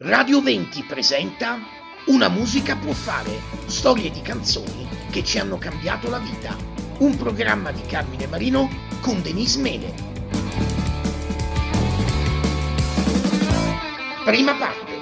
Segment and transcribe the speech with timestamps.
[0.00, 1.58] Radio 20 presenta
[2.06, 3.32] Una musica può fare,
[3.66, 6.56] storie di canzoni che ci hanno cambiato la vita.
[7.00, 8.68] Un programma di Carmine Marino
[9.00, 9.92] con Denise Mele.
[14.24, 14.92] Prima parte.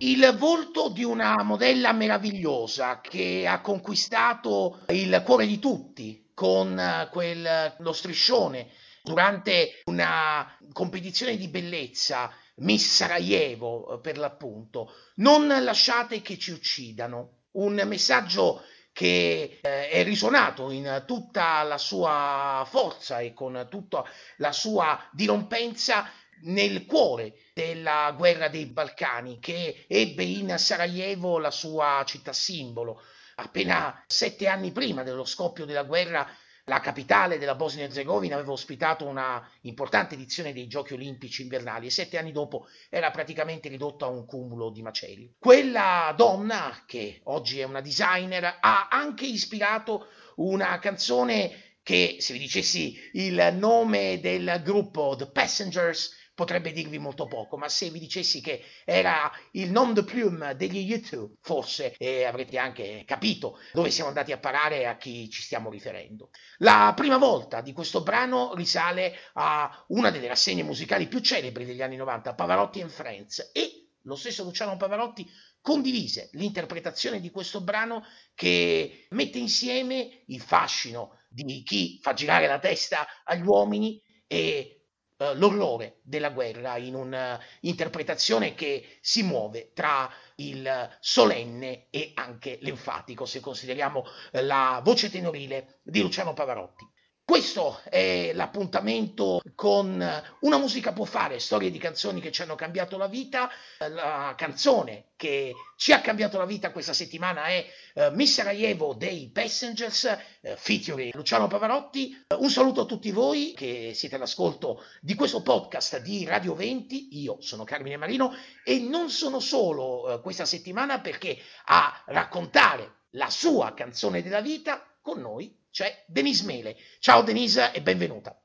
[0.00, 7.76] Il volto di una modella meravigliosa che ha conquistato il cuore di tutti con quel,
[7.78, 8.68] lo striscione
[9.02, 17.38] durante una competizione di bellezza Miss Sarajevo per l'appunto, non lasciate che ci uccidano.
[17.52, 24.04] Un messaggio che eh, è risuonato in tutta la sua forza e con tutta
[24.36, 26.08] la sua dirompenza
[26.42, 33.02] nel cuore della guerra dei Balcani che ebbe in Sarajevo la sua città simbolo.
[33.36, 36.26] Appena sette anni prima dello scoppio della guerra
[36.70, 41.86] la capitale della Bosnia e Herzegovina aveva ospitato una importante edizione dei Giochi Olimpici invernali
[41.86, 45.34] e sette anni dopo era praticamente ridotta a un cumulo di macelli.
[45.36, 52.38] Quella donna, che oggi è una designer, ha anche ispirato una canzone che, se vi
[52.38, 58.40] dicessi il nome del gruppo The Passengers, potrebbe dirvi molto poco, ma se vi dicessi
[58.40, 64.08] che era il nom de plume degli YouTube, forse eh, avrete anche capito dove siamo
[64.08, 66.30] andati a parare e a chi ci stiamo riferendo.
[66.60, 71.82] La prima volta di questo brano risale a una delle rassegne musicali più celebri degli
[71.82, 78.02] anni 90, Pavarotti and Friends, e lo stesso Luciano Pavarotti condivise l'interpretazione di questo brano
[78.34, 84.79] che mette insieme il fascino di chi fa girare la testa agli uomini e
[85.20, 93.26] eh, l'orrore della guerra in un'interpretazione che si muove tra il solenne e anche l'enfatico,
[93.26, 96.89] se consideriamo eh, la voce tenorile di Luciano Pavarotti.
[97.30, 100.04] Questo è l'appuntamento con
[100.40, 103.48] Una musica può fare, storie di canzoni che ci hanno cambiato la vita.
[103.78, 107.64] La canzone che ci ha cambiato la vita questa settimana è
[107.94, 112.24] uh, Miss Sarajevo dei Passengers, uh, featuring Luciano Pavarotti.
[112.34, 117.20] Uh, un saluto a tutti voi che siete all'ascolto di questo podcast di Radio 20.
[117.20, 118.32] Io sono Carmine Marino
[118.64, 124.89] e non sono solo uh, questa settimana perché a raccontare la sua canzone della vita
[125.00, 126.76] con noi c'è Denise Mele.
[126.98, 128.36] Ciao Denise e benvenuta.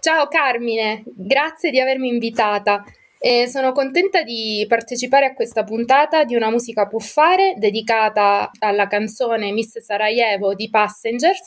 [0.00, 2.84] Ciao Carmine, grazie di avermi invitata.
[3.18, 8.88] E sono contenta di partecipare a questa puntata di Una musica può fare dedicata alla
[8.88, 11.46] canzone Miss Sarajevo di Passengers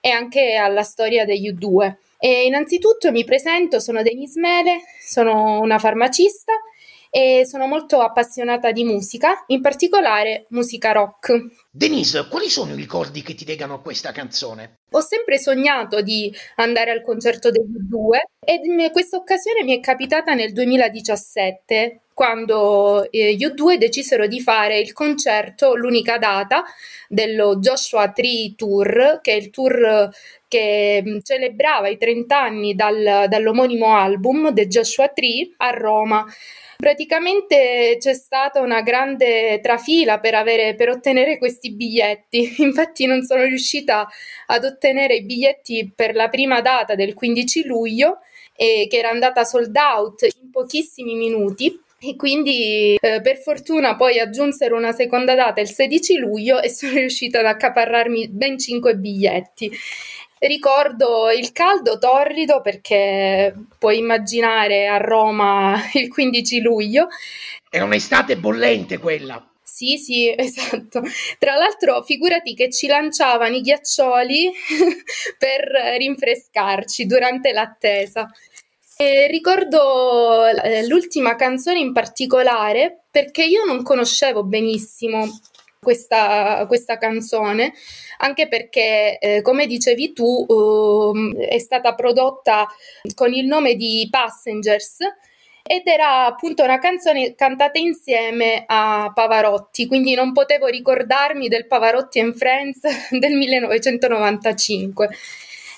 [0.00, 1.94] e anche alla storia degli U2.
[2.18, 6.52] E innanzitutto mi presento, sono Denise Mele, sono una farmacista
[7.16, 11.68] e sono molto appassionata di musica, in particolare musica rock.
[11.70, 14.80] Denise, quali sono i ricordi che ti legano a questa canzone?
[14.90, 18.58] Ho sempre sognato di andare al concerto degli due e
[18.90, 24.92] questa occasione mi è capitata nel 2017 quando eh, gli U2 decisero di fare il
[24.92, 26.62] concerto, l'unica data
[27.08, 30.08] dello Joshua Tree Tour, che è il tour
[30.48, 36.24] che mm, celebrava i 30 anni dal, dall'omonimo album The Joshua Tree a Roma.
[36.76, 43.42] Praticamente c'è stata una grande trafila per, avere, per ottenere questi biglietti, infatti non sono
[43.42, 44.06] riuscita
[44.46, 48.18] ad ottenere i biglietti per la prima data del 15 luglio,
[48.56, 51.82] eh, che era andata sold out in pochissimi minuti.
[52.06, 56.92] E quindi eh, per fortuna poi aggiunsero una seconda data il 16 luglio e sono
[56.92, 59.70] riuscita ad accaparrarmi ben 5 biglietti.
[60.38, 67.08] Ricordo il caldo torrido perché puoi immaginare a Roma il 15 luglio.
[67.70, 69.42] Era un'estate bollente quella.
[69.62, 71.02] Sì, sì, esatto.
[71.38, 74.52] Tra l'altro, figurati che ci lanciavano i ghiaccioli
[75.38, 78.30] per rinfrescarci durante l'attesa.
[79.28, 85.26] Ricordo eh, l'ultima canzone in particolare perché io non conoscevo benissimo
[85.84, 87.72] questa, questa canzone,
[88.18, 92.66] anche perché, eh, come dicevi tu, uh, è stata prodotta
[93.14, 94.98] con il nome di Passengers
[95.66, 102.20] ed era appunto una canzone cantata insieme a Pavarotti, quindi non potevo ricordarmi del Pavarotti
[102.20, 102.80] and Friends
[103.10, 105.08] del 1995.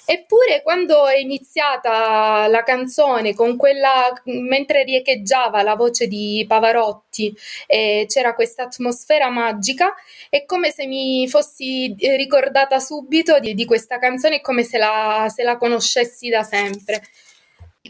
[0.08, 7.36] Eppure quando è iniziata la canzone con quella mentre riecheggiava la voce di Pavarotti
[7.66, 9.92] e c'era questa atmosfera magica,
[10.30, 15.42] è come se mi fossi ricordata subito di, di questa canzone, come se la, se
[15.42, 17.02] la conoscessi da sempre.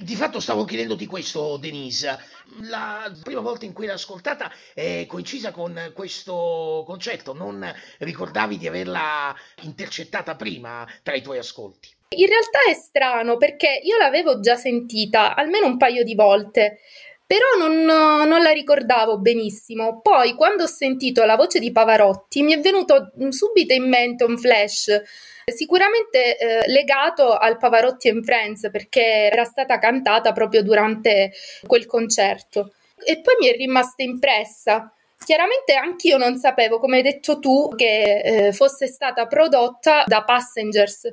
[0.01, 2.19] Di fatto stavo chiedendoti questo, Denise.
[2.63, 7.65] La prima volta in cui l'hai ascoltata è coincisa con questo concetto, non
[7.99, 11.95] ricordavi di averla intercettata prima tra i tuoi ascolti?
[12.17, 16.79] In realtà è strano perché io l'avevo già sentita almeno un paio di volte,
[17.27, 20.01] però non, non, la ricordavo benissimo.
[20.01, 24.39] Poi, quando ho sentito la voce di Pavarotti, mi è venuto subito in mente un
[24.39, 25.03] flash.
[25.45, 31.33] Sicuramente eh, legato al Pavarotti and Friends perché era stata cantata proprio durante
[31.67, 32.73] quel concerto
[33.05, 34.93] e poi mi è rimasta impressa.
[35.25, 41.13] Chiaramente anch'io non sapevo, come hai detto tu, che eh, fosse stata prodotta da Passengers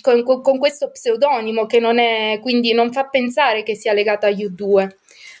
[0.00, 4.30] con, con, questo pseudonimo che non è, quindi non fa pensare che sia legata a
[4.30, 4.88] U2.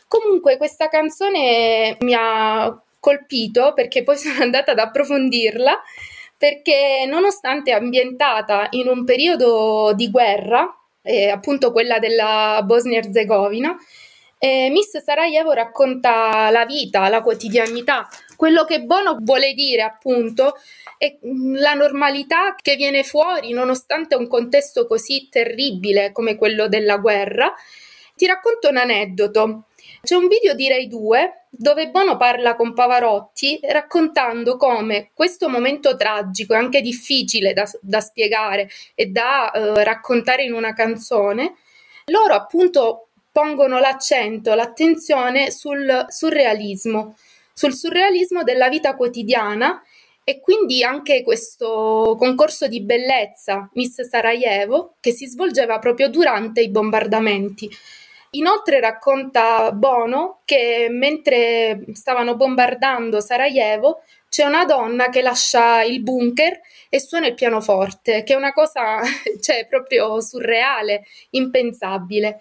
[0.08, 5.80] Comunque questa canzone mi ha colpito perché poi sono andata ad approfondirla
[6.36, 10.72] perché nonostante ambientata in un periodo di guerra,
[11.02, 13.76] eh, appunto quella della Bosnia-Herzegovina,
[14.38, 20.54] eh, Miss Sarajevo racconta la vita, la quotidianità, quello che Bono vuole dire appunto
[20.96, 26.98] è mm, la normalità che viene fuori nonostante un contesto così terribile come quello della
[26.98, 27.52] guerra.
[28.14, 29.64] Ti racconto un aneddoto.
[30.00, 35.96] C'è un video di Rai 2 dove Bono parla con Pavarotti raccontando come questo momento
[35.96, 41.54] tragico e anche difficile da, da spiegare e da eh, raccontare in una canzone,
[42.06, 47.16] loro appunto pongono l'accento, l'attenzione sul surrealismo,
[47.52, 49.82] sul surrealismo della vita quotidiana
[50.22, 56.68] e quindi anche questo concorso di bellezza Miss Sarajevo che si svolgeva proprio durante i
[56.68, 57.68] bombardamenti.
[58.32, 66.60] Inoltre racconta Bono che mentre stavano bombardando Sarajevo c'è una donna che lascia il bunker
[66.90, 69.00] e suona il pianoforte, che è una cosa
[69.40, 72.40] cioè, proprio surreale, impensabile.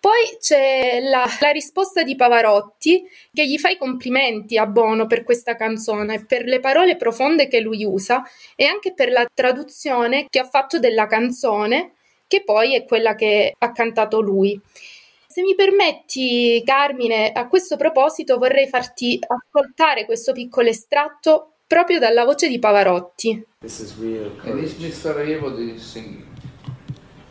[0.00, 5.22] Poi c'è la, la, risposta di Pavarotti che gli fa i complimenti a Bono per
[5.22, 8.22] questa canzone, per le parole profonde che lui usa
[8.56, 11.96] e anche per la traduzione che ha fatto della canzone,
[12.26, 14.58] che poi è quella che ha cantato lui.
[15.32, 22.24] Se mi permetti, Carmine, a questo proposito vorrei farti ascoltare questo piccolo estratto proprio dalla
[22.24, 23.46] voce di Pavarotti.
[23.60, 26.24] This is real And this Miss Sarajevo didn't sing.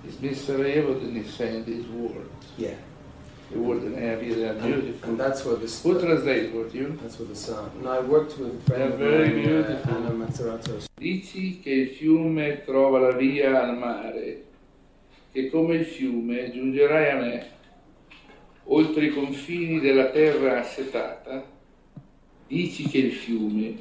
[0.06, 2.30] This Miss Sarajevo didn't say these words.
[2.56, 2.78] Yeah.
[3.52, 5.10] The words that I have here, they are beautiful.
[5.10, 6.98] And that's what the Who translates for you?
[7.02, 7.70] That's what the song.
[7.84, 9.92] No, I worked with a friend very mine, beautiful.
[9.92, 10.86] Uh, Anna Mazzarato.
[10.96, 14.46] Dici che il fiume trova la via al mare,
[15.34, 17.58] che come il fiume giungerai a me
[18.72, 21.44] oltre i confini della terra assetata,
[22.48, 23.76] dici che il fiume,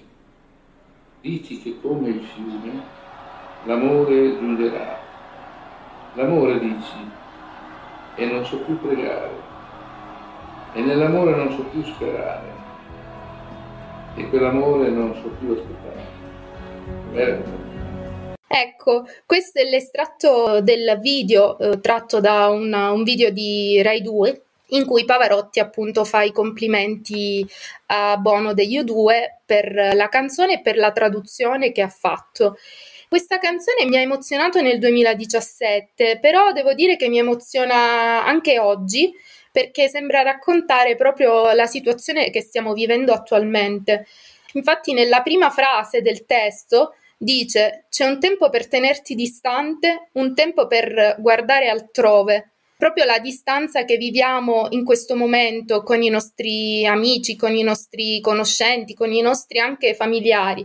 [1.20, 2.82] dici che come il fiume,
[3.64, 4.98] l'amore giungerà.
[6.14, 6.96] L'amore dici,
[8.16, 9.30] e non so più pregare,
[10.72, 12.50] e nell'amore non so più sperare,
[14.16, 16.16] e quell'amore non so più aspettare.
[17.12, 17.66] Vero?
[18.46, 24.42] Ecco, questo è l'estratto del video eh, tratto da una, un video di Rai 2
[24.68, 27.46] in cui Pavarotti appunto fa i complimenti
[27.86, 32.56] a Bono degli U2 per la canzone e per la traduzione che ha fatto.
[33.08, 39.12] Questa canzone mi ha emozionato nel 2017, però devo dire che mi emoziona anche oggi
[39.50, 44.06] perché sembra raccontare proprio la situazione che stiamo vivendo attualmente.
[44.52, 50.66] Infatti nella prima frase del testo dice c'è un tempo per tenerti distante, un tempo
[50.66, 57.34] per guardare altrove proprio la distanza che viviamo in questo momento con i nostri amici,
[57.34, 60.64] con i nostri conoscenti, con i nostri anche familiari.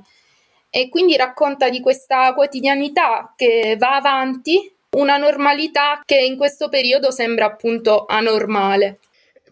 [0.69, 7.09] E quindi racconta di questa quotidianità che va avanti, una normalità che in questo periodo
[7.09, 8.99] sembra appunto anormale.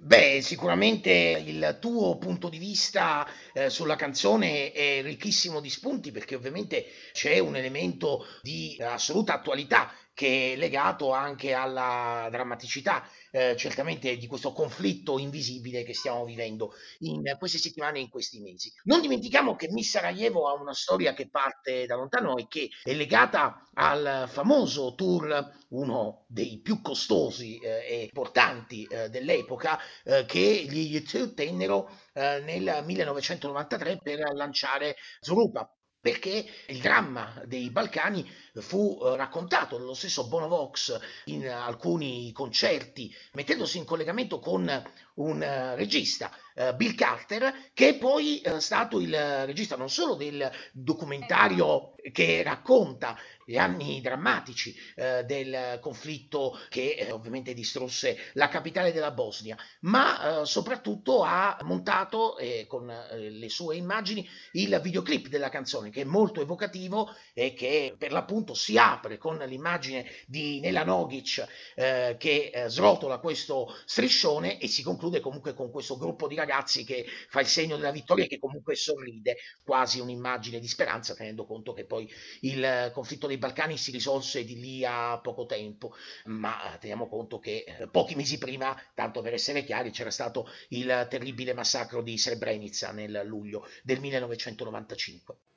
[0.03, 1.11] Beh, sicuramente
[1.45, 7.37] il tuo punto di vista eh, sulla canzone è ricchissimo di spunti perché ovviamente c'è
[7.37, 14.51] un elemento di assoluta attualità che è legato anche alla drammaticità eh, certamente di questo
[14.51, 18.71] conflitto invisibile che stiamo vivendo in queste settimane e in questi mesi.
[18.83, 22.93] Non dimentichiamo che Miss Sarajevo ha una storia che parte da lontano e che è
[22.93, 30.65] legata al famoso tour, uno dei più costosi eh, e importanti eh, dell'epoca, eh, che
[30.69, 38.99] gli YouTube tennero eh, nel 1993 per lanciare Zurupa perché il dramma dei Balcani fu
[39.01, 44.83] eh, raccontato dallo stesso Bono Vox in alcuni concerti, mettendosi in collegamento con
[45.15, 49.15] un uh, regista, uh, Bill Carter, che è poi è uh, stato il
[49.45, 53.17] regista non solo del documentario che racconta
[53.51, 60.41] gli anni drammatici eh, del conflitto che eh, ovviamente distrusse la capitale della Bosnia, ma
[60.41, 66.01] eh, soprattutto ha montato eh, con eh, le sue immagini il videoclip della canzone che
[66.01, 72.15] è molto evocativo e che per l'appunto si apre con l'immagine di Nela Nogic eh,
[72.17, 77.05] che srotola questo striscione e si conclude conclude comunque con questo gruppo di ragazzi che
[77.27, 81.73] fa il segno della vittoria e che comunque sorride, quasi un'immagine di speranza, tenendo conto
[81.73, 82.09] che poi
[82.41, 85.93] il conflitto dei Balcani si risolse di lì a poco tempo,
[86.25, 91.07] ma teniamo conto che eh, pochi mesi prima, tanto per essere chiari, c'era stato il
[91.09, 95.50] terribile massacro di Srebrenica nel luglio del 1995.